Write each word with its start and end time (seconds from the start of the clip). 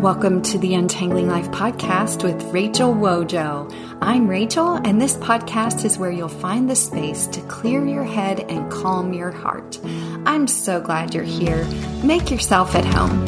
Welcome 0.00 0.40
to 0.44 0.56
the 0.56 0.76
Untangling 0.76 1.28
Life 1.28 1.50
podcast 1.50 2.24
with 2.24 2.42
Rachel 2.54 2.94
Wojo. 2.94 3.70
I'm 4.00 4.28
Rachel, 4.28 4.76
and 4.76 4.98
this 4.98 5.14
podcast 5.14 5.84
is 5.84 5.98
where 5.98 6.10
you'll 6.10 6.26
find 6.26 6.70
the 6.70 6.74
space 6.74 7.26
to 7.26 7.42
clear 7.42 7.84
your 7.86 8.04
head 8.04 8.40
and 8.48 8.72
calm 8.72 9.12
your 9.12 9.30
heart. 9.30 9.78
I'm 10.24 10.46
so 10.46 10.80
glad 10.80 11.14
you're 11.14 11.22
here. 11.22 11.66
Make 12.02 12.30
yourself 12.30 12.74
at 12.74 12.86
home. 12.86 13.26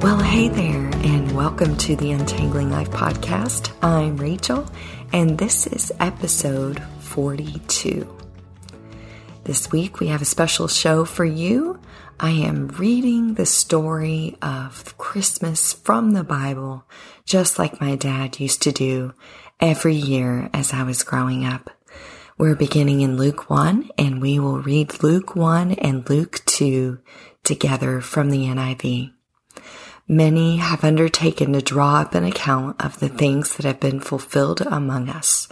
Well, 0.00 0.20
hey 0.20 0.48
there, 0.50 0.90
and 1.02 1.34
welcome 1.34 1.74
to 1.78 1.96
the 1.96 2.12
Untangling 2.12 2.70
Life 2.70 2.90
podcast. 2.90 3.72
I'm 3.82 4.18
Rachel, 4.18 4.70
and 5.10 5.38
this 5.38 5.66
is 5.66 5.90
episode 6.00 6.82
42. 7.00 8.06
This 9.44 9.72
week 9.72 10.00
we 10.00 10.08
have 10.08 10.20
a 10.20 10.26
special 10.26 10.68
show 10.68 11.06
for 11.06 11.24
you. 11.24 11.73
I 12.20 12.30
am 12.30 12.68
reading 12.68 13.34
the 13.34 13.46
story 13.46 14.36
of 14.40 14.96
Christmas 14.96 15.72
from 15.72 16.12
the 16.12 16.22
Bible, 16.22 16.84
just 17.24 17.58
like 17.58 17.80
my 17.80 17.96
dad 17.96 18.38
used 18.38 18.62
to 18.62 18.72
do 18.72 19.14
every 19.60 19.96
year 19.96 20.48
as 20.54 20.72
I 20.72 20.84
was 20.84 21.02
growing 21.02 21.44
up. 21.44 21.70
We're 22.38 22.54
beginning 22.54 23.00
in 23.00 23.16
Luke 23.16 23.50
1 23.50 23.90
and 23.98 24.22
we 24.22 24.38
will 24.38 24.60
read 24.60 25.02
Luke 25.02 25.34
1 25.34 25.72
and 25.72 26.08
Luke 26.08 26.40
2 26.46 26.98
together 27.42 28.00
from 28.00 28.30
the 28.30 28.46
NIV. 28.46 29.12
Many 30.06 30.58
have 30.58 30.84
undertaken 30.84 31.52
to 31.54 31.62
draw 31.62 31.96
up 31.96 32.14
an 32.14 32.24
account 32.24 32.80
of 32.84 33.00
the 33.00 33.08
things 33.08 33.56
that 33.56 33.66
have 33.66 33.80
been 33.80 34.00
fulfilled 34.00 34.60
among 34.60 35.08
us 35.08 35.48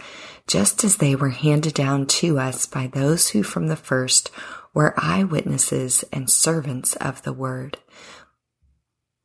just 0.47 0.83
as 0.83 0.97
they 0.97 1.15
were 1.15 1.29
handed 1.29 1.73
down 1.73 2.05
to 2.05 2.37
us 2.37 2.65
by 2.65 2.87
those 2.87 3.29
who 3.29 3.43
from 3.43 3.67
the 3.67 3.75
first 3.75 4.29
were 4.73 4.93
eyewitnesses 4.97 6.03
and 6.11 6.29
servants 6.29 6.95
of 6.97 7.21
the 7.23 7.33
word. 7.33 7.77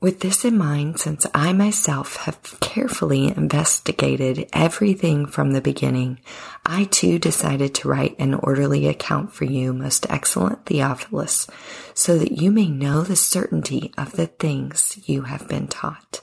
With 0.01 0.21
this 0.21 0.45
in 0.45 0.57
mind, 0.57 1.01
since 1.01 1.27
I 1.35 1.53
myself 1.53 2.17
have 2.19 2.61
carefully 2.61 3.37
investigated 3.37 4.49
everything 4.53 5.27
from 5.27 5.53
the 5.53 5.61
beginning, 5.61 6.21
I 6.65 6.85
too 6.85 7.19
decided 7.19 7.75
to 7.75 7.89
write 7.89 8.17
an 8.21 8.35
orderly 8.35 8.87
account 8.87 9.33
for 9.33 9.45
you, 9.45 9.73
most 9.73 10.07
excellent 10.09 10.67
Theophilus, 10.67 11.49
so 11.95 12.17
that 12.17 12.41
you 12.41 12.53
may 12.53 12.69
know 12.69 13.03
the 13.03 13.17
certainty 13.17 13.93
of 13.99 14.13
the 14.13 14.29
things 14.29 15.01
you 15.07 15.23
have 15.23 15.49
been 15.49 15.67
taught. 15.67 16.21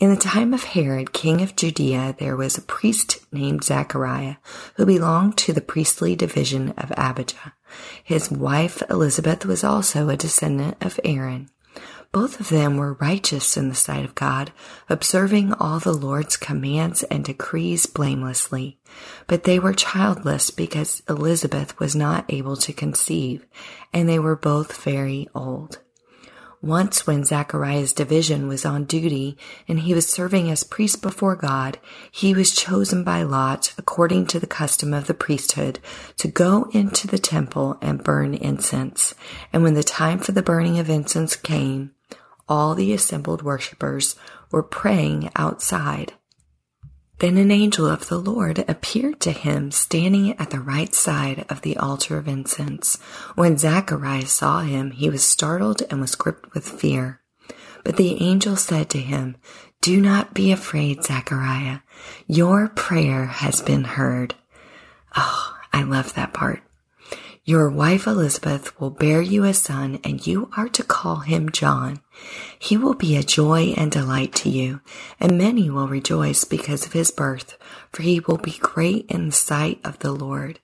In 0.00 0.08
the 0.08 0.16
time 0.16 0.54
of 0.54 0.64
Herod, 0.64 1.12
king 1.12 1.42
of 1.42 1.54
Judea, 1.54 2.16
there 2.18 2.34
was 2.34 2.56
a 2.56 2.62
priest 2.62 3.18
named 3.30 3.62
Zechariah 3.62 4.36
who 4.76 4.86
belonged 4.86 5.36
to 5.36 5.52
the 5.52 5.60
priestly 5.60 6.16
division 6.16 6.70
of 6.78 6.90
Abijah. 6.96 7.52
His 8.02 8.30
wife 8.30 8.82
Elizabeth 8.90 9.46
was 9.46 9.64
also 9.64 10.08
a 10.08 10.16
descendant 10.16 10.76
of 10.80 11.00
Aaron. 11.04 11.50
Both 12.12 12.40
of 12.40 12.50
them 12.50 12.76
were 12.76 12.92
righteous 13.00 13.56
in 13.56 13.70
the 13.70 13.74
sight 13.74 14.04
of 14.04 14.14
God, 14.14 14.52
observing 14.90 15.54
all 15.54 15.78
the 15.78 15.94
Lord's 15.94 16.36
commands 16.36 17.02
and 17.04 17.24
decrees 17.24 17.86
blamelessly. 17.86 18.78
But 19.26 19.44
they 19.44 19.58
were 19.58 19.72
childless 19.72 20.50
because 20.50 21.02
Elizabeth 21.08 21.78
was 21.80 21.96
not 21.96 22.26
able 22.28 22.56
to 22.58 22.72
conceive, 22.74 23.46
and 23.94 24.06
they 24.06 24.18
were 24.18 24.36
both 24.36 24.82
very 24.82 25.26
old. 25.34 25.78
Once 26.62 27.08
when 27.08 27.24
Zechariah's 27.24 27.92
division 27.92 28.46
was 28.46 28.64
on 28.64 28.84
duty 28.84 29.36
and 29.66 29.80
he 29.80 29.94
was 29.94 30.06
serving 30.06 30.48
as 30.48 30.62
priest 30.62 31.02
before 31.02 31.34
God, 31.34 31.76
he 32.08 32.34
was 32.34 32.54
chosen 32.54 33.02
by 33.02 33.24
Lot, 33.24 33.74
according 33.76 34.26
to 34.28 34.38
the 34.38 34.46
custom 34.46 34.94
of 34.94 35.08
the 35.08 35.14
priesthood, 35.14 35.80
to 36.18 36.28
go 36.28 36.68
into 36.72 37.08
the 37.08 37.18
temple 37.18 37.78
and 37.82 38.04
burn 38.04 38.34
incense. 38.34 39.12
And 39.52 39.64
when 39.64 39.74
the 39.74 39.82
time 39.82 40.20
for 40.20 40.30
the 40.30 40.40
burning 40.40 40.78
of 40.78 40.88
incense 40.88 41.34
came, 41.34 41.90
all 42.48 42.76
the 42.76 42.92
assembled 42.92 43.42
worshippers 43.42 44.14
were 44.52 44.62
praying 44.62 45.30
outside. 45.34 46.12
Then 47.22 47.38
an 47.38 47.52
angel 47.52 47.86
of 47.86 48.08
the 48.08 48.18
Lord 48.18 48.64
appeared 48.66 49.20
to 49.20 49.30
him 49.30 49.70
standing 49.70 50.36
at 50.40 50.50
the 50.50 50.58
right 50.58 50.92
side 50.92 51.46
of 51.48 51.60
the 51.60 51.76
altar 51.76 52.18
of 52.18 52.26
incense. 52.26 52.96
When 53.36 53.56
Zacharias 53.56 54.32
saw 54.32 54.62
him, 54.62 54.90
he 54.90 55.08
was 55.08 55.22
startled 55.22 55.84
and 55.88 56.00
was 56.00 56.16
gripped 56.16 56.52
with 56.52 56.68
fear. 56.68 57.20
But 57.84 57.96
the 57.96 58.20
angel 58.20 58.56
said 58.56 58.90
to 58.90 58.98
him, 58.98 59.36
Do 59.80 60.00
not 60.00 60.34
be 60.34 60.50
afraid, 60.50 61.04
Zechariah. 61.04 61.78
Your 62.26 62.66
prayer 62.66 63.26
has 63.26 63.62
been 63.62 63.84
heard. 63.84 64.34
Oh, 65.16 65.54
I 65.72 65.84
love 65.84 66.14
that 66.14 66.32
part. 66.32 66.64
Your 67.44 67.68
wife 67.70 68.06
Elizabeth 68.06 68.78
will 68.80 68.90
bear 68.90 69.20
you 69.20 69.42
a 69.42 69.52
son, 69.52 69.98
and 70.04 70.24
you 70.24 70.48
are 70.56 70.68
to 70.68 70.84
call 70.84 71.16
him 71.16 71.50
John. 71.50 71.98
He 72.56 72.76
will 72.76 72.94
be 72.94 73.16
a 73.16 73.24
joy 73.24 73.74
and 73.76 73.90
delight 73.90 74.32
to 74.36 74.48
you, 74.48 74.80
and 75.18 75.36
many 75.36 75.68
will 75.68 75.88
rejoice 75.88 76.44
because 76.44 76.86
of 76.86 76.92
his 76.92 77.10
birth, 77.10 77.58
for 77.90 78.02
he 78.02 78.20
will 78.20 78.36
be 78.36 78.58
great 78.60 79.06
in 79.08 79.26
the 79.26 79.32
sight 79.32 79.80
of 79.82 79.98
the 79.98 80.12
Lord. 80.12 80.60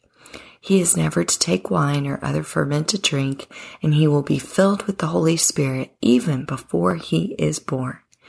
He 0.61 0.81
is 0.81 0.97
never 0.97 1.25
to 1.25 1.39
take 1.41 1.69
wine 1.69 2.06
or 2.06 2.21
other 2.22 2.44
fermented 2.44 3.03
drink, 3.03 3.49
and 3.83 3.95
he 3.95 4.06
will 4.06 4.22
be 4.22 4.39
filled 4.39 4.84
with 4.84 4.99
the 4.99 5.09
Holy 5.09 5.37
Spirit 5.37 5.97
even 6.00 6.45
before 6.45 6.95
he 6.95 7.34
is 7.41 7.59
born. 7.59 7.99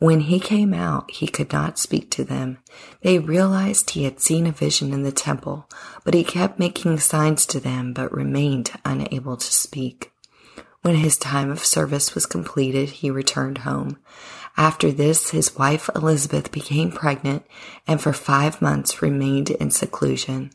When 0.00 0.20
he 0.20 0.38
came 0.38 0.72
out, 0.72 1.10
he 1.10 1.26
could 1.26 1.52
not 1.52 1.76
speak 1.76 2.08
to 2.12 2.24
them. 2.24 2.58
They 3.02 3.18
realized 3.18 3.90
he 3.90 4.04
had 4.04 4.20
seen 4.20 4.46
a 4.46 4.52
vision 4.52 4.92
in 4.92 5.02
the 5.02 5.10
temple, 5.10 5.68
but 6.04 6.14
he 6.14 6.22
kept 6.22 6.60
making 6.60 7.00
signs 7.00 7.44
to 7.46 7.58
them, 7.58 7.92
but 7.94 8.12
remained 8.12 8.70
unable 8.84 9.36
to 9.36 9.52
speak. 9.52 10.12
When 10.82 10.94
his 10.94 11.18
time 11.18 11.50
of 11.50 11.64
service 11.64 12.14
was 12.14 12.26
completed, 12.26 12.90
he 12.90 13.10
returned 13.10 13.58
home. 13.58 13.98
After 14.56 14.92
this, 14.92 15.30
his 15.30 15.56
wife 15.56 15.90
Elizabeth 15.96 16.52
became 16.52 16.92
pregnant 16.92 17.44
and 17.86 18.00
for 18.00 18.12
five 18.12 18.62
months 18.62 19.02
remained 19.02 19.50
in 19.50 19.72
seclusion. 19.72 20.52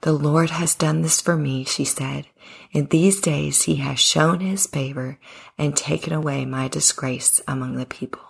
The 0.00 0.12
Lord 0.14 0.48
has 0.48 0.74
done 0.74 1.02
this 1.02 1.20
for 1.20 1.36
me, 1.36 1.64
she 1.64 1.84
said. 1.84 2.26
In 2.72 2.86
these 2.86 3.20
days 3.20 3.64
he 3.64 3.76
has 3.76 4.00
shown 4.00 4.40
his 4.40 4.66
favor 4.66 5.18
and 5.58 5.76
taken 5.76 6.14
away 6.14 6.46
my 6.46 6.68
disgrace 6.68 7.42
among 7.46 7.76
the 7.76 7.84
people. 7.84 8.29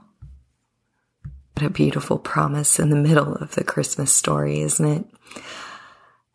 What 1.61 1.67
a 1.67 1.73
beautiful 1.73 2.17
promise 2.17 2.79
in 2.79 2.89
the 2.89 2.95
middle 2.95 3.35
of 3.35 3.53
the 3.53 3.63
Christmas 3.63 4.11
story, 4.11 4.61
isn't 4.61 4.83
it? 4.83 5.05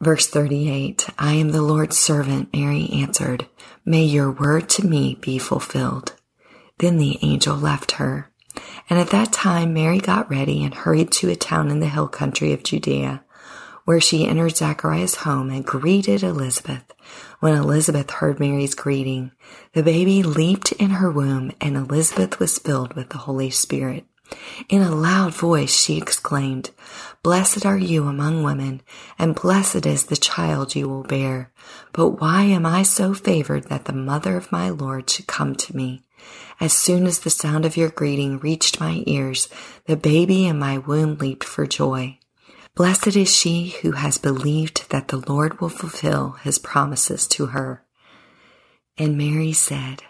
Verse 0.01 0.29
38 0.29 1.09
I 1.19 1.33
am 1.33 1.51
the 1.51 1.63
Lord's 1.63 1.99
servant, 1.99 2.55
Mary 2.55 2.89
answered. 2.93 3.49
May 3.85 4.05
your 4.05 4.31
word 4.31 4.69
to 4.69 4.87
me 4.87 5.19
be 5.21 5.39
fulfilled. 5.39 6.15
Then 6.79 6.99
the 6.99 7.19
angel 7.23 7.57
left 7.57 7.93
her. 7.93 8.31
And 8.89 9.01
at 9.01 9.11
that 9.11 9.33
time 9.33 9.75
Mary 9.75 9.99
got 9.99 10.31
ready 10.31 10.63
and 10.63 10.73
hurried 10.73 11.11
to 11.15 11.29
a 11.29 11.35
town 11.35 11.73
in 11.73 11.81
the 11.81 11.89
hill 11.89 12.07
country 12.07 12.53
of 12.53 12.63
Judea, 12.63 13.25
where 13.85 14.01
she 14.01 14.29
entered 14.29 14.57
Zechariah's 14.57 15.17
home 15.17 15.51
and 15.51 15.67
greeted 15.67 16.23
Elizabeth. 16.23 16.85
When 17.41 17.57
Elizabeth 17.57 18.13
heard 18.13 18.39
Mary's 18.39 18.77
greeting, 18.77 19.33
the 19.73 19.83
baby 19.83 20.23
leaped 20.23 20.71
in 20.71 20.91
her 20.91 21.11
womb 21.11 21.51
and 21.61 21.77
Elizabeth 21.77 22.39
was 22.39 22.61
filled 22.61 22.95
with 22.95 23.09
the 23.09 23.19
Holy 23.19 23.51
Spirit. 23.51 24.05
In 24.69 24.83
a 24.83 24.95
loud 24.95 25.35
voice 25.35 25.75
she 25.75 25.97
exclaimed, 25.97 26.71
Blessed 27.23 27.65
are 27.65 27.79
you 27.79 28.07
among 28.07 28.43
women, 28.43 28.83
and 29.19 29.35
blessed 29.35 29.87
is 29.87 30.05
the 30.05 30.17
child 30.17 30.75
you 30.75 30.89
will 30.89 31.03
bear. 31.03 31.53
But 31.93 32.21
why 32.21 32.43
am 32.45 32.67
I 32.67 32.83
so 32.83 33.15
favored 33.15 33.69
that 33.69 33.85
the 33.85 33.93
mother 33.93 34.37
of 34.37 34.53
my 34.53 34.71
Lord 34.71 35.09
should 35.11 35.27
come 35.27 35.55
to 35.57 35.77
me? 35.77 36.03
As 36.61 36.73
soon 36.73 37.07
as 37.07 37.21
the 37.21 37.31
sound 37.31 37.65
of 37.65 37.77
your 37.77 37.91
greeting 37.91 38.39
reached 38.39 38.81
my 38.81 39.03
ears, 39.07 39.49
the 39.87 39.97
baby 39.97 40.47
in 40.47 40.59
my 40.59 40.79
womb 40.79 41.19
leaped 41.19 41.45
for 41.45 41.67
joy. 41.67 42.19
Blessed 42.75 43.17
is 43.17 43.35
she 43.35 43.77
who 43.83 43.93
has 43.93 44.19
believed 44.19 44.91
that 44.91 45.09
the 45.09 45.23
Lord 45.29 45.61
will 45.61 45.69
fulfill 45.69 46.33
his 46.43 46.59
promises 46.59 47.27
to 47.29 47.47
her. 47.47 47.83
And 48.99 49.17
Mary 49.17 49.53
said, 49.53 50.03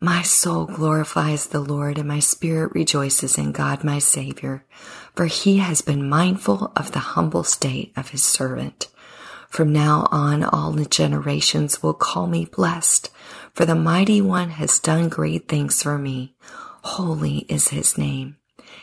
my 0.00 0.22
soul 0.22 0.66
glorifies 0.66 1.46
the 1.46 1.60
Lord 1.60 1.98
and 1.98 2.06
my 2.06 2.20
spirit 2.20 2.72
rejoices 2.72 3.36
in 3.36 3.50
God 3.52 3.82
my 3.82 3.98
Savior, 3.98 4.64
for 5.16 5.26
he 5.26 5.56
has 5.58 5.82
been 5.82 6.08
mindful 6.08 6.72
of 6.76 6.92
the 6.92 7.00
humble 7.00 7.42
state 7.42 7.92
of 7.96 8.10
his 8.10 8.22
servant. 8.22 8.88
From 9.48 9.72
now 9.72 10.06
on, 10.12 10.44
all 10.44 10.70
the 10.72 10.84
generations 10.84 11.82
will 11.82 11.94
call 11.94 12.26
me 12.26 12.44
blessed, 12.44 13.10
for 13.54 13.64
the 13.64 13.74
mighty 13.74 14.20
one 14.20 14.50
has 14.50 14.78
done 14.78 15.08
great 15.08 15.48
things 15.48 15.82
for 15.82 15.98
me. 15.98 16.36
Holy 16.82 17.38
is 17.48 17.68
his 17.68 17.98
name. 17.98 18.36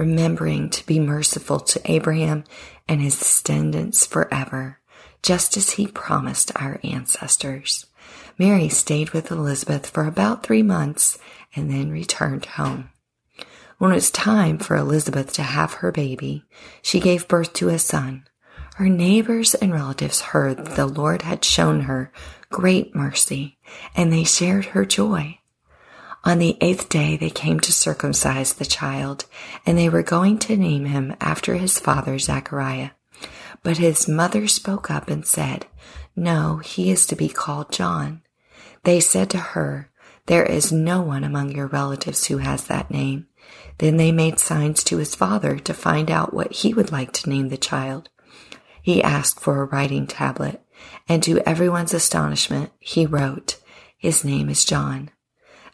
remembering 0.00 0.70
to 0.70 0.86
be 0.86 0.98
merciful 0.98 1.60
to 1.60 1.78
Abraham 1.84 2.42
and 2.88 3.02
his 3.02 3.18
descendants 3.18 4.06
forever, 4.06 4.78
just 5.22 5.58
as 5.58 5.72
he 5.72 5.86
promised 5.86 6.50
our 6.56 6.80
ancestors. 6.82 7.84
Mary 8.38 8.70
stayed 8.70 9.10
with 9.10 9.30
Elizabeth 9.30 9.86
for 9.86 10.06
about 10.06 10.42
three 10.42 10.62
months 10.62 11.18
and 11.54 11.70
then 11.70 11.90
returned 11.90 12.46
home. 12.46 12.88
When 13.76 13.90
it 13.90 13.96
was 13.96 14.10
time 14.10 14.56
for 14.56 14.74
Elizabeth 14.74 15.34
to 15.34 15.42
have 15.42 15.74
her 15.74 15.92
baby, 15.92 16.46
she 16.80 16.98
gave 16.98 17.28
birth 17.28 17.52
to 17.54 17.68
a 17.68 17.78
son. 17.78 18.24
Her 18.76 18.88
neighbors 18.88 19.54
and 19.54 19.70
relatives 19.70 20.22
heard 20.22 20.56
that 20.56 20.76
the 20.76 20.86
Lord 20.86 21.20
had 21.20 21.44
shown 21.44 21.82
her 21.82 22.10
great 22.48 22.94
mercy, 22.94 23.58
and 23.94 24.10
they 24.10 24.24
shared 24.24 24.66
her 24.66 24.86
joy. 24.86 25.39
On 26.22 26.38
the 26.38 26.58
eighth 26.60 26.88
day 26.88 27.16
they 27.16 27.30
came 27.30 27.60
to 27.60 27.72
circumcise 27.72 28.52
the 28.52 28.66
child, 28.66 29.24
and 29.64 29.78
they 29.78 29.88
were 29.88 30.02
going 30.02 30.38
to 30.40 30.56
name 30.56 30.84
him 30.84 31.16
after 31.20 31.54
his 31.54 31.78
father 31.78 32.18
Zechariah. 32.18 32.90
But 33.62 33.78
his 33.78 34.06
mother 34.06 34.46
spoke 34.46 34.90
up 34.90 35.08
and 35.08 35.26
said, 35.26 35.66
No, 36.14 36.58
he 36.58 36.90
is 36.90 37.06
to 37.06 37.16
be 37.16 37.28
called 37.28 37.72
John. 37.72 38.22
They 38.84 39.00
said 39.00 39.30
to 39.30 39.38
her, 39.38 39.90
There 40.26 40.44
is 40.44 40.72
no 40.72 41.00
one 41.00 41.24
among 41.24 41.52
your 41.52 41.66
relatives 41.66 42.26
who 42.26 42.38
has 42.38 42.64
that 42.64 42.90
name. 42.90 43.26
Then 43.78 43.96
they 43.96 44.12
made 44.12 44.38
signs 44.38 44.84
to 44.84 44.98
his 44.98 45.14
father 45.14 45.58
to 45.58 45.74
find 45.74 46.10
out 46.10 46.34
what 46.34 46.52
he 46.52 46.74
would 46.74 46.92
like 46.92 47.12
to 47.14 47.30
name 47.30 47.48
the 47.48 47.56
child. 47.56 48.10
He 48.82 49.02
asked 49.02 49.40
for 49.40 49.60
a 49.60 49.66
writing 49.66 50.06
tablet, 50.06 50.62
and 51.08 51.22
to 51.22 51.40
everyone's 51.48 51.94
astonishment, 51.94 52.72
he 52.78 53.06
wrote, 53.06 53.56
His 53.96 54.24
name 54.24 54.48
is 54.48 54.64
John. 54.64 55.10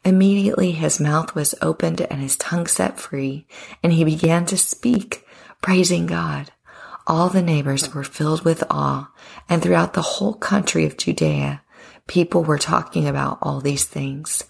Immediately 0.06 0.70
his 0.70 1.00
mouth 1.00 1.34
was 1.34 1.56
opened 1.60 2.00
and 2.00 2.20
his 2.20 2.36
tongue 2.36 2.68
set 2.68 3.00
free, 3.00 3.44
and 3.82 3.92
he 3.92 4.04
began 4.04 4.46
to 4.46 4.56
speak, 4.56 5.26
praising 5.60 6.06
God. 6.06 6.52
All 7.08 7.28
the 7.28 7.42
neighbors 7.42 7.92
were 7.92 8.04
filled 8.04 8.44
with 8.44 8.62
awe, 8.70 9.10
and 9.48 9.60
throughout 9.60 9.94
the 9.94 10.02
whole 10.02 10.34
country 10.34 10.86
of 10.86 10.96
Judea, 10.96 11.60
people 12.06 12.44
were 12.44 12.56
talking 12.56 13.08
about 13.08 13.38
all 13.42 13.60
these 13.60 13.84
things. 13.84 14.44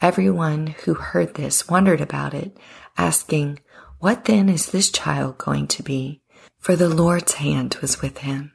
Everyone 0.00 0.68
who 0.68 0.94
heard 0.94 1.34
this 1.34 1.68
wondered 1.68 2.00
about 2.00 2.32
it, 2.32 2.56
asking, 2.96 3.60
What 3.98 4.24
then 4.24 4.48
is 4.48 4.70
this 4.70 4.90
child 4.90 5.36
going 5.36 5.66
to 5.66 5.82
be? 5.82 6.22
For 6.58 6.74
the 6.74 6.88
Lord's 6.88 7.34
hand 7.34 7.76
was 7.82 8.00
with 8.00 8.18
him. 8.18 8.52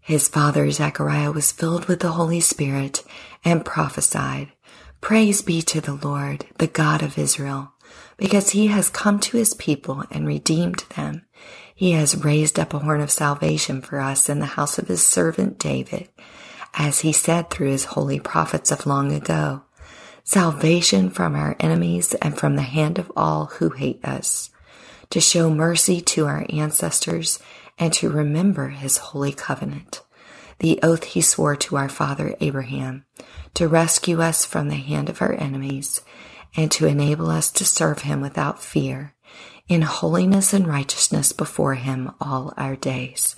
His 0.00 0.26
father 0.26 0.68
Zechariah 0.72 1.30
was 1.30 1.52
filled 1.52 1.84
with 1.84 2.00
the 2.00 2.10
Holy 2.10 2.40
Spirit 2.40 3.04
and 3.44 3.64
prophesied. 3.64 4.50
Praise 5.02 5.42
be 5.42 5.62
to 5.62 5.80
the 5.80 5.94
Lord, 5.94 6.46
the 6.58 6.68
God 6.68 7.02
of 7.02 7.18
Israel, 7.18 7.72
because 8.18 8.50
he 8.50 8.68
has 8.68 8.88
come 8.88 9.18
to 9.18 9.36
his 9.36 9.52
people 9.52 10.04
and 10.12 10.28
redeemed 10.28 10.84
them. 10.94 11.26
He 11.74 11.90
has 11.90 12.24
raised 12.24 12.56
up 12.56 12.72
a 12.72 12.78
horn 12.78 13.00
of 13.00 13.10
salvation 13.10 13.82
for 13.82 13.98
us 13.98 14.28
in 14.28 14.38
the 14.38 14.46
house 14.46 14.78
of 14.78 14.86
his 14.86 15.04
servant 15.04 15.58
David, 15.58 16.08
as 16.74 17.00
he 17.00 17.12
said 17.12 17.50
through 17.50 17.70
his 17.70 17.86
holy 17.86 18.20
prophets 18.20 18.70
of 18.70 18.86
long 18.86 19.10
ago. 19.10 19.62
Salvation 20.22 21.10
from 21.10 21.34
our 21.34 21.56
enemies 21.58 22.14
and 22.22 22.38
from 22.38 22.54
the 22.54 22.62
hand 22.62 23.00
of 23.00 23.10
all 23.16 23.46
who 23.46 23.70
hate 23.70 24.02
us, 24.04 24.50
to 25.10 25.20
show 25.20 25.50
mercy 25.50 26.00
to 26.00 26.26
our 26.26 26.46
ancestors 26.48 27.40
and 27.76 27.92
to 27.94 28.08
remember 28.08 28.68
his 28.68 28.98
holy 28.98 29.32
covenant 29.32 30.00
the 30.62 30.78
oath 30.80 31.02
he 31.02 31.20
swore 31.20 31.56
to 31.56 31.76
our 31.76 31.88
father 31.88 32.36
Abraham, 32.40 33.04
to 33.52 33.66
rescue 33.66 34.22
us 34.22 34.44
from 34.44 34.68
the 34.68 34.76
hand 34.76 35.08
of 35.08 35.20
our 35.20 35.34
enemies, 35.34 36.00
and 36.56 36.70
to 36.70 36.86
enable 36.86 37.30
us 37.30 37.50
to 37.50 37.64
serve 37.64 38.02
him 38.02 38.20
without 38.20 38.62
fear, 38.62 39.12
in 39.66 39.82
holiness 39.82 40.52
and 40.52 40.66
righteousness 40.66 41.32
before 41.32 41.74
him 41.74 42.12
all 42.20 42.54
our 42.56 42.76
days. 42.76 43.34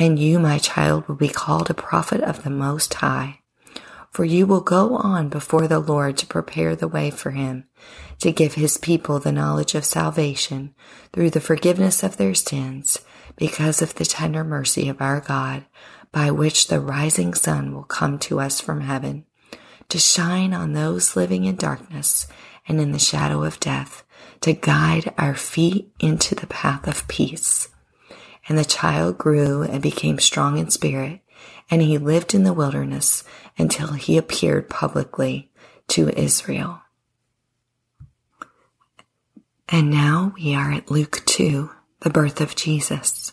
And 0.00 0.18
you, 0.18 0.40
my 0.40 0.58
child, 0.58 1.06
will 1.06 1.14
be 1.14 1.28
called 1.28 1.70
a 1.70 1.74
prophet 1.74 2.20
of 2.22 2.42
the 2.42 2.50
Most 2.50 2.92
High. 2.94 3.38
For 4.10 4.24
you 4.24 4.44
will 4.44 4.60
go 4.60 4.96
on 4.96 5.28
before 5.28 5.68
the 5.68 5.78
Lord 5.78 6.16
to 6.18 6.26
prepare 6.26 6.74
the 6.74 6.88
way 6.88 7.10
for 7.10 7.30
him, 7.30 7.64
to 8.18 8.32
give 8.32 8.54
his 8.54 8.78
people 8.78 9.20
the 9.20 9.30
knowledge 9.30 9.76
of 9.76 9.84
salvation 9.84 10.74
through 11.12 11.30
the 11.30 11.40
forgiveness 11.40 12.02
of 12.02 12.16
their 12.16 12.34
sins, 12.34 12.98
because 13.36 13.80
of 13.80 13.94
the 13.94 14.04
tender 14.04 14.42
mercy 14.42 14.88
of 14.88 15.00
our 15.00 15.20
God, 15.20 15.64
by 16.12 16.30
which 16.30 16.68
the 16.68 16.80
rising 16.80 17.34
sun 17.34 17.74
will 17.74 17.84
come 17.84 18.18
to 18.18 18.40
us 18.40 18.60
from 18.60 18.82
heaven, 18.82 19.24
to 19.88 19.98
shine 19.98 20.52
on 20.52 20.72
those 20.72 21.16
living 21.16 21.44
in 21.44 21.56
darkness 21.56 22.26
and 22.66 22.80
in 22.80 22.92
the 22.92 22.98
shadow 22.98 23.44
of 23.44 23.60
death, 23.60 24.04
to 24.40 24.52
guide 24.52 25.12
our 25.18 25.34
feet 25.34 25.90
into 26.00 26.34
the 26.34 26.46
path 26.46 26.86
of 26.86 27.08
peace. 27.08 27.68
And 28.48 28.58
the 28.58 28.64
child 28.64 29.18
grew 29.18 29.62
and 29.62 29.82
became 29.82 30.18
strong 30.18 30.58
in 30.58 30.70
spirit, 30.70 31.20
and 31.70 31.82
he 31.82 31.98
lived 31.98 32.34
in 32.34 32.44
the 32.44 32.52
wilderness 32.52 33.24
until 33.58 33.92
he 33.92 34.16
appeared 34.16 34.70
publicly 34.70 35.50
to 35.88 36.08
Israel. 36.10 36.80
And 39.68 39.90
now 39.90 40.32
we 40.36 40.54
are 40.54 40.72
at 40.72 40.90
Luke 40.90 41.22
2, 41.26 41.70
the 42.00 42.10
birth 42.10 42.40
of 42.40 42.56
Jesus. 42.56 43.32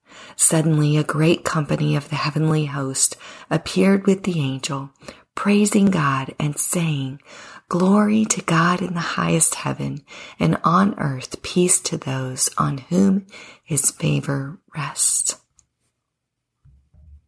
Suddenly, 0.35 0.97
a 0.97 1.03
great 1.03 1.43
company 1.43 1.95
of 1.95 2.09
the 2.09 2.15
heavenly 2.15 2.65
host 2.65 3.15
appeared 3.49 4.05
with 4.05 4.23
the 4.23 4.39
angel, 4.39 4.91
praising 5.35 5.87
God 5.87 6.33
and 6.39 6.57
saying, 6.57 7.21
Glory 7.69 8.25
to 8.25 8.41
God 8.41 8.81
in 8.81 8.93
the 8.93 8.99
highest 8.99 9.55
heaven, 9.55 10.03
and 10.39 10.57
on 10.63 10.93
earth 10.99 11.41
peace 11.41 11.79
to 11.81 11.97
those 11.97 12.49
on 12.57 12.79
whom 12.79 13.27
his 13.63 13.91
favor 13.91 14.59
rests. 14.75 15.37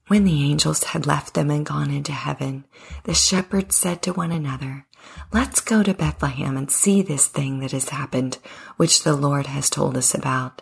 When 0.08 0.26
the 0.26 0.44
angels 0.44 0.84
had 0.84 1.08
left 1.08 1.34
them 1.34 1.50
and 1.50 1.66
gone 1.66 1.90
into 1.90 2.12
heaven, 2.12 2.66
the 3.06 3.14
shepherds 3.14 3.76
said 3.78 4.02
to 4.02 4.14
one 4.14 4.34
another, 4.34 4.86
Let's 5.32 5.62
go 5.62 5.82
to 5.82 5.94
Bethlehem 5.94 6.58
and 6.58 6.70
see 6.70 7.02
this 7.02 7.28
thing 7.28 7.60
that 7.62 7.72
has 7.72 7.90
happened, 7.90 8.38
which 8.76 9.04
the 9.04 9.16
Lord 9.16 9.48
has 9.48 9.70
told 9.70 9.96
us 9.96 10.14
about. 10.14 10.62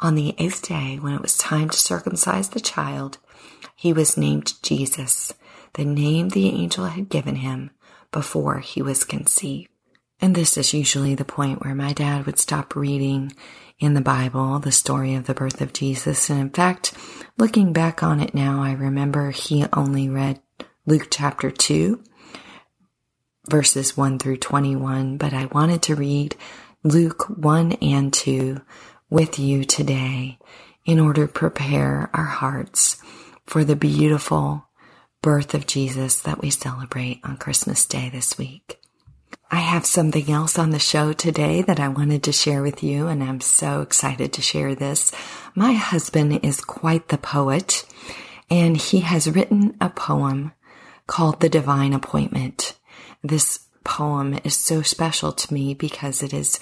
On 0.00 0.14
the 0.14 0.34
eighth 0.36 0.68
day, 0.68 0.98
when 1.00 1.14
it 1.14 1.22
was 1.22 1.38
time 1.38 1.70
to 1.70 1.78
circumcise 1.78 2.50
the 2.50 2.60
child, 2.60 3.18
he 3.74 3.92
was 3.92 4.16
named 4.16 4.52
Jesus, 4.62 5.32
the 5.72 5.84
name 5.84 6.28
the 6.28 6.48
angel 6.48 6.86
had 6.86 7.08
given 7.08 7.36
him 7.36 7.70
before 8.12 8.58
he 8.58 8.82
was 8.82 9.04
conceived. 9.04 9.70
And 10.20 10.34
this 10.34 10.56
is 10.56 10.74
usually 10.74 11.14
the 11.14 11.24
point 11.24 11.64
where 11.64 11.74
my 11.74 11.92
dad 11.92 12.26
would 12.26 12.38
stop 12.38 12.76
reading 12.76 13.32
in 13.78 13.94
the 13.94 14.00
Bible, 14.00 14.58
the 14.58 14.72
story 14.72 15.14
of 15.14 15.26
the 15.26 15.34
birth 15.34 15.60
of 15.60 15.72
Jesus. 15.72 16.30
And 16.30 16.40
in 16.40 16.50
fact, 16.50 16.94
looking 17.38 17.72
back 17.72 18.02
on 18.02 18.20
it 18.20 18.34
now, 18.34 18.62
I 18.62 18.72
remember 18.72 19.30
he 19.30 19.64
only 19.72 20.08
read 20.08 20.40
Luke 20.86 21.08
chapter 21.10 21.50
2, 21.50 22.02
verses 23.50 23.96
1 23.96 24.18
through 24.18 24.38
21, 24.38 25.16
but 25.16 25.32
I 25.32 25.46
wanted 25.46 25.82
to 25.82 25.94
read 25.94 26.36
Luke 26.82 27.26
1 27.28 27.72
and 27.72 28.12
2 28.12 28.60
with 29.08 29.38
you 29.38 29.64
today 29.64 30.38
in 30.84 30.98
order 30.98 31.26
to 31.26 31.32
prepare 31.32 32.10
our 32.12 32.24
hearts 32.24 32.96
for 33.44 33.64
the 33.64 33.76
beautiful 33.76 34.66
birth 35.22 35.54
of 35.54 35.66
Jesus 35.66 36.20
that 36.22 36.40
we 36.40 36.50
celebrate 36.50 37.20
on 37.24 37.36
Christmas 37.36 37.86
Day 37.86 38.08
this 38.08 38.36
week. 38.38 38.80
I 39.50 39.60
have 39.60 39.86
something 39.86 40.30
else 40.30 40.58
on 40.58 40.70
the 40.70 40.78
show 40.78 41.12
today 41.12 41.62
that 41.62 41.78
I 41.78 41.88
wanted 41.88 42.24
to 42.24 42.32
share 42.32 42.62
with 42.62 42.82
you, 42.82 43.06
and 43.06 43.22
I'm 43.22 43.40
so 43.40 43.80
excited 43.80 44.32
to 44.32 44.42
share 44.42 44.74
this. 44.74 45.12
My 45.54 45.72
husband 45.72 46.44
is 46.44 46.60
quite 46.60 47.08
the 47.08 47.18
poet, 47.18 47.84
and 48.50 48.76
he 48.76 49.00
has 49.00 49.30
written 49.30 49.76
a 49.80 49.88
poem 49.88 50.52
called 51.06 51.40
The 51.40 51.48
Divine 51.48 51.92
Appointment. 51.92 52.76
This 53.22 53.66
poem 53.84 54.38
is 54.42 54.56
so 54.56 54.82
special 54.82 55.30
to 55.30 55.54
me 55.54 55.74
because 55.74 56.24
it 56.24 56.34
is 56.34 56.58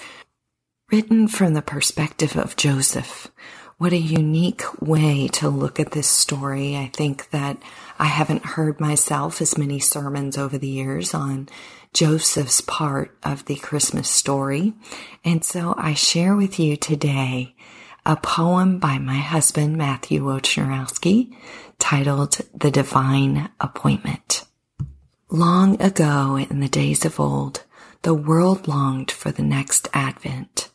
written 0.91 1.27
from 1.27 1.53
the 1.53 1.61
perspective 1.61 2.37
of 2.37 2.55
Joseph. 2.55 3.31
What 3.77 3.91
a 3.91 3.97
unique 3.97 4.63
way 4.81 5.27
to 5.29 5.49
look 5.49 5.79
at 5.79 5.91
this 5.91 6.07
story. 6.07 6.77
I 6.77 6.91
think 6.93 7.29
that 7.31 7.57
I 7.97 8.05
haven't 8.05 8.45
heard 8.45 8.79
myself 8.79 9.41
as 9.41 9.57
many 9.57 9.79
sermons 9.79 10.37
over 10.37 10.57
the 10.57 10.67
years 10.67 11.13
on 11.13 11.49
Joseph's 11.93 12.61
part 12.61 13.17
of 13.23 13.45
the 13.45 13.55
Christmas 13.55 14.09
story. 14.09 14.73
And 15.23 15.43
so 15.43 15.73
I 15.77 15.93
share 15.93 16.35
with 16.35 16.59
you 16.59 16.77
today 16.77 17.55
a 18.05 18.15
poem 18.15 18.77
by 18.77 18.99
my 18.99 19.17
husband, 19.17 19.77
Matthew 19.77 20.23
Wojnarowski, 20.23 21.35
titled 21.79 22.41
The 22.53 22.69
Divine 22.69 23.49
Appointment. 23.59 24.45
Long 25.31 25.81
ago 25.81 26.37
in 26.37 26.59
the 26.59 26.69
days 26.69 27.03
of 27.03 27.19
old, 27.19 27.63
the 28.03 28.13
world 28.13 28.67
longed 28.67 29.09
for 29.09 29.31
the 29.31 29.41
next 29.41 29.89
advent. 29.91 30.69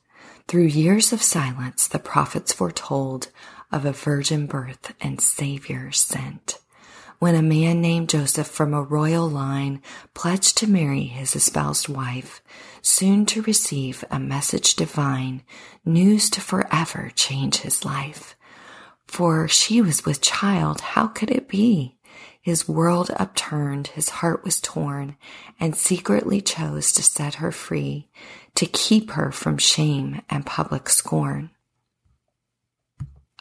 Through 0.50 0.64
years 0.64 1.12
of 1.12 1.22
silence, 1.22 1.86
the 1.86 2.00
prophets 2.00 2.52
foretold 2.52 3.28
of 3.70 3.84
a 3.84 3.92
virgin 3.92 4.48
birth 4.48 4.92
and 5.00 5.20
Savior 5.20 5.92
sent 5.92 6.58
when 7.20 7.36
a 7.36 7.40
man 7.40 7.80
named 7.80 8.08
Joseph 8.08 8.48
from 8.48 8.74
a 8.74 8.82
royal 8.82 9.30
line 9.30 9.80
pledged 10.12 10.58
to 10.58 10.66
marry 10.66 11.04
his 11.04 11.36
espoused 11.36 11.88
wife, 11.88 12.42
soon 12.82 13.26
to 13.26 13.42
receive 13.42 14.04
a 14.10 14.18
message 14.18 14.74
divine, 14.74 15.44
news 15.84 16.28
to 16.30 16.40
forever 16.40 17.12
change 17.14 17.58
his 17.58 17.84
life. 17.84 18.34
For 19.06 19.46
she 19.46 19.80
was 19.80 20.04
with 20.04 20.20
child, 20.20 20.80
how 20.80 21.06
could 21.06 21.30
it 21.30 21.46
be? 21.46 21.96
His 22.42 22.66
world 22.66 23.10
upturned, 23.16 23.88
his 23.88 24.08
heart 24.08 24.42
was 24.44 24.60
torn, 24.60 25.16
and 25.60 25.76
secretly 25.76 26.40
chose 26.40 26.90
to 26.94 27.02
set 27.04 27.34
her 27.34 27.52
free, 27.52 28.08
to 28.54 28.66
keep 28.66 29.12
her 29.12 29.30
from 29.32 29.58
shame 29.58 30.22
and 30.28 30.46
public 30.46 30.88
scorn. 30.88 31.50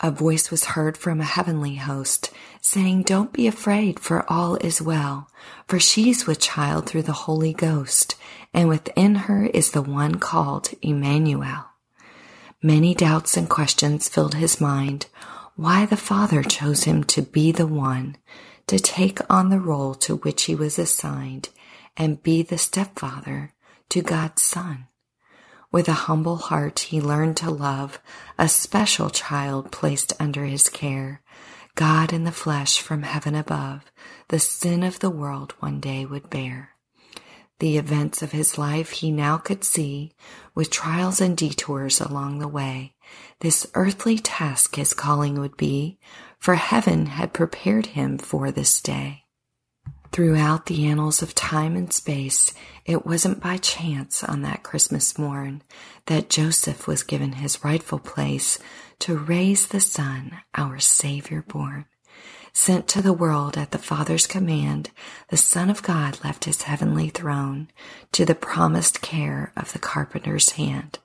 A 0.01 0.11
voice 0.11 0.49
was 0.49 0.63
heard 0.63 0.95
from 0.95 1.19
a 1.19 1.25
heavenly 1.25 1.75
host 1.75 2.31
saying, 2.61 3.03
Don't 3.03 3.33
be 3.33 3.47
afraid, 3.47 3.99
for 3.99 4.23
all 4.31 4.55
is 4.55 4.81
well, 4.81 5.29
for 5.67 5.77
she's 5.77 6.25
with 6.25 6.39
child 6.39 6.85
through 6.85 7.01
the 7.01 7.11
Holy 7.27 7.51
Ghost, 7.51 8.15
and 8.53 8.69
within 8.69 9.15
her 9.15 9.45
is 9.47 9.71
the 9.71 9.81
one 9.81 10.15
called 10.15 10.69
Emmanuel. 10.81 11.65
Many 12.61 12.93
doubts 12.93 13.35
and 13.35 13.49
questions 13.49 14.07
filled 14.07 14.35
his 14.35 14.61
mind 14.61 15.07
why 15.55 15.85
the 15.85 15.97
Father 15.97 16.43
chose 16.43 16.85
him 16.85 17.03
to 17.05 17.21
be 17.21 17.51
the 17.51 17.67
one 17.67 18.15
to 18.67 18.79
take 18.79 19.19
on 19.29 19.49
the 19.49 19.59
role 19.59 19.95
to 19.95 20.17
which 20.17 20.43
he 20.43 20.55
was 20.55 20.77
assigned 20.79 21.49
and 21.97 22.23
be 22.23 22.41
the 22.41 22.57
stepfather 22.57 23.53
to 23.89 24.01
God's 24.01 24.41
son. 24.41 24.85
With 25.71 25.87
a 25.87 25.93
humble 26.09 26.37
heart, 26.37 26.79
he 26.79 26.99
learned 26.99 27.37
to 27.37 27.51
love 27.51 27.99
a 28.39 28.49
special 28.49 29.11
child 29.11 29.71
placed 29.71 30.13
under 30.19 30.45
his 30.45 30.67
care, 30.67 31.21
God 31.75 32.11
in 32.11 32.23
the 32.23 32.31
flesh 32.31 32.81
from 32.81 33.03
heaven 33.03 33.35
above, 33.35 33.91
the 34.29 34.39
sin 34.39 34.81
of 34.81 34.99
the 34.99 35.11
world 35.11 35.53
one 35.59 35.79
day 35.79 36.05
would 36.05 36.29
bear. 36.31 36.71
The 37.59 37.77
events 37.77 38.23
of 38.23 38.31
his 38.31 38.57
life 38.57 38.89
he 38.89 39.11
now 39.11 39.37
could 39.37 39.63
see, 39.63 40.13
with 40.55 40.71
trials 40.71 41.21
and 41.21 41.37
detours 41.37 42.01
along 42.01 42.39
the 42.39 42.47
way. 42.47 42.95
This 43.41 43.67
earthly 43.75 44.17
task 44.17 44.75
his 44.75 44.93
calling 44.95 45.39
would 45.39 45.55
be, 45.55 45.99
for 46.39 46.55
heaven 46.55 47.05
had 47.07 47.31
prepared 47.31 47.87
him 47.87 48.17
for 48.17 48.49
this 48.49 48.81
day. 48.81 49.25
Throughout 50.11 50.65
the 50.65 50.87
annals 50.87 51.21
of 51.21 51.35
time 51.35 51.75
and 51.75 51.93
space, 51.93 52.53
it 52.83 53.05
wasn't 53.05 53.41
by 53.41 53.57
chance 53.57 54.23
on 54.23 54.41
that 54.41 54.63
Christmas 54.63 55.17
morn 55.17 55.61
that 56.07 56.29
Joseph 56.29 56.87
was 56.87 57.03
given 57.03 57.33
his 57.33 57.63
rightful 57.63 57.99
place 57.99 58.57
to 58.99 59.17
raise 59.17 59.67
the 59.67 59.79
Son, 59.79 60.39
our 60.55 60.79
Savior 60.79 61.43
born. 61.47 61.85
Sent 62.51 62.87
to 62.89 63.01
the 63.01 63.13
world 63.13 63.55
at 63.55 63.69
the 63.71 63.77
Father's 63.77 64.25
command, 64.25 64.89
the 65.29 65.37
Son 65.37 65.69
of 65.69 65.83
God 65.83 66.19
left 66.23 66.45
his 66.45 66.63
heavenly 66.63 67.09
throne 67.09 67.69
to 68.11 68.25
the 68.25 68.35
promised 68.35 69.01
care 69.01 69.53
of 69.55 69.71
the 69.73 69.79
carpenter's 69.79 70.51
hand, 70.51 70.97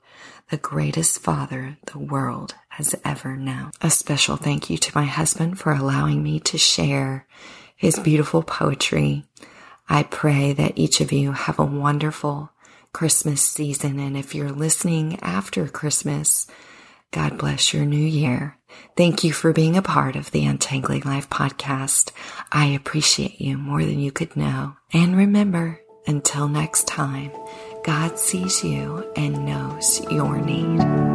the 0.49 0.57
greatest 0.57 1.19
Father 1.19 1.77
the 1.93 1.99
world 1.99 2.55
has 2.69 2.95
ever 3.05 3.37
known. 3.37 3.71
A 3.81 3.91
special 3.91 4.35
thank 4.35 4.69
you 4.69 4.77
to 4.79 4.91
my 4.95 5.05
husband 5.05 5.59
for 5.59 5.71
allowing 5.71 6.23
me 6.23 6.39
to 6.41 6.57
share 6.57 7.27
his 7.75 7.99
beautiful 7.99 8.43
poetry. 8.43 9.25
I 9.87 10.03
pray 10.03 10.53
that 10.53 10.77
each 10.77 11.01
of 11.01 11.11
you 11.11 11.31
have 11.33 11.59
a 11.59 11.65
wonderful 11.65 12.51
Christmas 12.93 13.41
season. 13.41 13.99
And 13.99 14.15
if 14.15 14.33
you're 14.33 14.51
listening 14.51 15.19
after 15.21 15.67
Christmas, 15.67 16.47
God 17.11 17.37
bless 17.37 17.73
your 17.73 17.85
new 17.85 17.97
year. 17.97 18.57
Thank 18.97 19.23
you 19.23 19.31
for 19.31 19.53
being 19.53 19.77
a 19.77 19.81
part 19.81 20.15
of 20.15 20.31
the 20.31 20.45
Untangling 20.45 21.03
Life 21.03 21.29
podcast. 21.29 22.11
I 22.51 22.67
appreciate 22.67 23.39
you 23.39 23.57
more 23.57 23.83
than 23.83 23.99
you 23.99 24.11
could 24.11 24.35
know. 24.35 24.75
And 24.91 25.15
remember, 25.15 25.81
until 26.07 26.47
next 26.47 26.87
time, 26.87 27.31
God 27.83 28.17
sees 28.17 28.63
you 28.63 29.11
and 29.15 29.45
knows 29.45 30.01
your 30.09 30.37
need. 30.37 31.14